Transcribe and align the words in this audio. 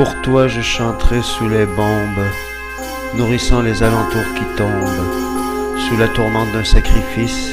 Pour 0.00 0.22
toi 0.22 0.48
je 0.48 0.62
chanterai 0.62 1.20
sous 1.20 1.46
les 1.46 1.66
bombes, 1.66 2.26
nourrissant 3.16 3.60
les 3.60 3.82
alentours 3.82 4.32
qui 4.34 4.46
tombent, 4.56 5.76
sous 5.76 5.98
la 5.98 6.08
tourmente 6.08 6.50
d'un 6.52 6.64
sacrifice, 6.64 7.50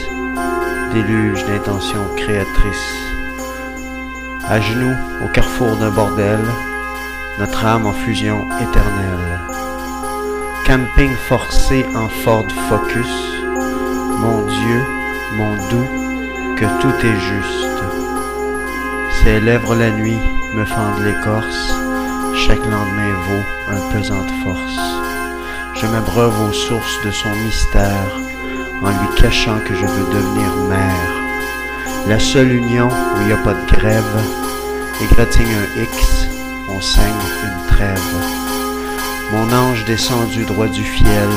déluge 0.94 1.46
d'intentions 1.46 2.08
créatrices. 2.16 2.94
À 4.48 4.62
genoux 4.62 4.96
au 5.26 5.28
carrefour 5.28 5.76
d'un 5.76 5.90
bordel, 5.90 6.40
notre 7.38 7.66
âme 7.66 7.86
en 7.86 7.92
fusion 7.92 8.48
éternelle. 8.62 9.42
Camping 10.66 11.14
forcé 11.28 11.86
en 11.98 12.08
Ford 12.08 12.48
Focus, 12.70 13.44
mon 14.22 14.46
Dieu, 14.46 14.86
mon 15.36 15.54
doux, 15.70 16.56
que 16.56 16.82
tout 16.82 17.06
est 17.06 17.20
juste. 17.20 17.84
Ses 19.22 19.42
lèvres 19.42 19.76
la 19.76 19.92
nuit 19.92 20.22
me 20.56 20.64
fendent 20.64 21.04
l'écorce, 21.04 21.74
chaque 22.38 22.66
lendemain 22.66 23.14
vaut 23.28 23.44
un 23.70 23.92
pesante 23.92 24.30
force. 24.44 24.80
Je 25.74 25.88
m'abreuve 25.88 26.40
aux 26.42 26.54
sources 26.54 27.02
de 27.04 27.12
son 27.12 27.30
mystère, 27.44 28.12
en 28.84 28.90
lui 28.90 29.08
cachant 29.18 29.60
que 29.60 29.74
je 29.74 29.86
veux 29.86 30.14
devenir 30.14 30.56
mère. 30.70 31.12
La 32.08 32.20
seule 32.20 32.52
union 32.52 32.88
où 32.90 33.22
il 33.22 33.28
n'y 33.28 33.34
a 33.34 33.38
pas 33.38 33.54
de 33.54 33.66
grève, 33.66 34.22
égratigne 35.02 35.46
un 35.46 35.82
X, 35.82 36.28
on 36.70 36.80
saigne 36.80 37.26
une 37.44 37.76
trêve. 37.76 38.16
Mon 39.32 39.52
ange 39.52 39.84
descendu 39.86 40.46
droit 40.46 40.68
du 40.68 40.84
fiel, 40.84 41.30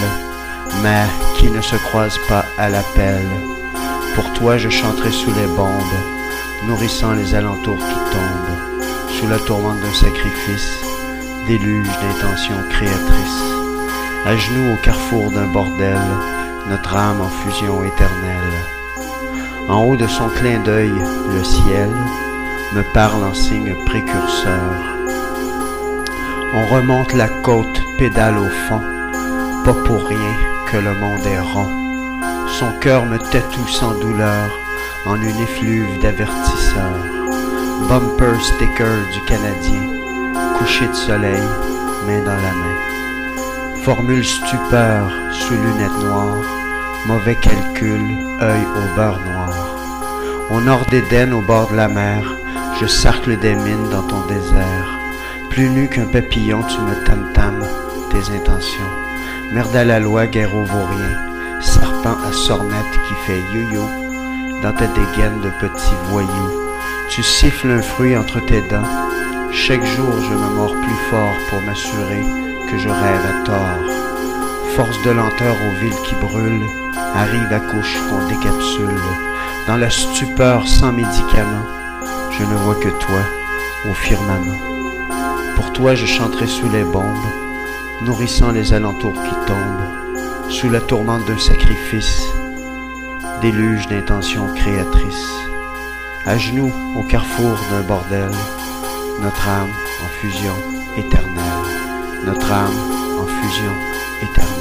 mais 0.83 1.07
qui 1.39 1.51
ne 1.51 1.63
se 1.63 1.77
croise 1.77 2.19
pas 2.29 2.45
à 2.59 2.69
l'appel. 2.69 3.25
Pour 4.15 4.31
toi 4.35 4.59
je 4.59 4.69
chanterai 4.69 5.11
sous 5.11 5.33
les 5.33 5.47
bombes, 5.57 5.99
nourrissant 6.67 7.13
les 7.13 7.35
alentours 7.35 7.79
qui 7.79 8.13
tombent, 8.13 9.19
sous 9.19 9.29
la 9.29 9.39
tourmente 9.39 9.81
d'un 9.81 9.95
sacrifice, 9.95 10.90
déluge 11.47 11.89
d'intentions 12.01 12.63
créatrices. 12.71 13.45
À 14.27 14.37
genoux 14.37 14.75
au 14.75 14.77
carrefour 14.85 15.31
d'un 15.31 15.47
bordel, 15.47 16.01
notre 16.69 16.97
âme 16.97 17.21
en 17.21 17.29
fusion 17.29 17.83
éternelle. 17.83 18.59
En 19.69 19.85
haut 19.85 19.97
de 19.97 20.07
son 20.07 20.29
clin 20.29 20.59
d'œil, 20.61 20.93
le 20.93 21.45
ciel 21.45 21.91
me 22.75 22.83
parle 22.93 23.25
en 23.25 23.35
signe 23.35 23.75
précurseur. 23.87 24.73
On 26.53 26.67
remonte 26.67 27.13
la 27.15 27.29
côte, 27.29 27.81
pédale 27.99 28.39
au 28.39 28.49
fond, 28.69 28.81
pas 29.65 29.75
pour 29.85 30.05
rien 30.07 30.35
que 30.67 30.77
le 30.77 30.95
monde 30.95 31.27
est 31.27 31.41
rond. 31.41 31.69
Son 32.59 32.73
cœur 32.81 33.07
me 33.07 33.19
tatoue 33.19 33.69
sans 33.69 33.99
douleur 33.99 34.51
en 35.07 35.17
une 35.17 35.41
effluve 35.41 35.99
d'avertisseurs. 36.01 37.07
Bumper 37.89 38.39
sticker 38.41 39.07
du 39.13 39.21
Canadien, 39.27 40.00
coucher 40.59 40.87
de 40.87 40.95
soleil, 40.95 41.43
main 42.07 42.23
dans 42.25 42.37
la 42.37 42.53
main. 42.53 42.79
Formule 43.83 44.25
stupeur 44.25 45.11
sous 45.33 45.55
lunettes 45.55 46.03
noires, 46.03 46.45
mauvais 47.07 47.37
calcul, 47.37 48.01
œil 48.43 48.67
au 48.77 48.97
beurre 48.97 49.21
noir. 49.33 49.55
Au 50.51 50.61
nord 50.61 50.85
d'Éden, 50.91 51.33
au 51.33 51.41
bord 51.41 51.71
de 51.71 51.77
la 51.77 51.89
mer, 51.89 52.23
je 52.81 52.87
sarcle 52.87 53.39
des 53.39 53.55
mines 53.55 53.89
dans 53.91 54.03
ton 54.03 54.21
désert. 54.27 54.99
Plus 55.51 55.69
nu 55.69 55.89
qu'un 55.89 56.07
papillon, 56.07 56.63
tu 56.63 56.81
me 56.81 57.05
tam-tam 57.05 57.65
tes 58.11 58.35
intentions. 58.35 58.93
Merde 59.53 59.75
à 59.75 59.85
la 59.85 60.01
loi, 60.01 60.27
guerre 60.27 60.55
au 60.55 60.65
vaurien, 60.65 61.61
serpent 61.61 62.17
à 62.29 62.33
sornette 62.33 62.99
qui 63.09 63.15
fait 63.27 63.43
yo-yo 63.53 63.83
dans 64.63 64.73
ta 64.73 64.87
dégaine 64.87 65.41
de 65.41 65.51
petits 65.61 65.97
voyous. 66.11 66.53
Tu 67.09 67.23
siffles 67.23 67.71
un 67.71 67.83
fruit 67.83 68.17
entre 68.17 68.41
tes 68.47 68.63
dents. 68.63 69.10
Chaque 69.53 69.85
jour, 69.85 70.13
je 70.23 70.35
me 70.35 70.55
mords 70.55 70.81
plus 70.81 71.11
fort 71.11 71.37
pour 71.49 71.61
m'assurer 71.63 72.23
que 72.71 72.79
je 72.79 72.89
rêve 72.89 73.27
à 73.27 73.45
tort. 73.45 73.95
Force 74.77 75.03
de 75.03 75.11
lenteur 75.11 75.57
aux 75.57 75.81
villes 75.81 76.03
qui 76.07 76.15
brûlent, 76.15 76.67
arrive 77.15 77.53
à 77.53 77.59
couche 77.59 77.99
qu'on 78.09 78.29
décapsule. 78.29 79.01
Dans 79.67 79.77
la 79.77 79.91
stupeur 79.91 80.67
sans 80.69 80.93
médicaments, 80.93 81.67
je 82.31 82.45
ne 82.45 82.55
vois 82.55 82.77
que 82.77 82.89
toi 82.89 83.21
au 83.89 83.95
firmament. 83.95 84.59
Pour 85.57 85.73
toi, 85.73 85.97
je 85.97 86.07
chanterai 86.07 86.47
sous 86.47 86.69
les 86.69 86.85
bombes, 86.85 87.27
nourrissant 88.03 88.53
les 88.53 88.73
alentours 88.73 89.21
qui 89.25 89.35
tombent, 89.47 90.49
sous 90.49 90.71
la 90.71 90.81
tourmente 90.81 91.27
d'un 91.27 91.39
sacrifice, 91.39 92.25
déluge 93.43 93.89
d'intentions 93.89 94.47
créatrices. 94.55 95.35
À 96.25 96.39
genoux 96.39 96.73
au 96.97 97.03
carrefour 97.03 97.59
d'un 97.71 97.83
bordel, 97.83 98.31
notre 99.21 99.49
âme 99.49 99.71
en 100.03 100.09
fusion 100.21 100.55
éternelle, 100.97 102.25
notre 102.25 102.51
âme 102.51 103.21
en 103.21 103.27
fusion 103.27 103.73
éternelle. 104.23 104.60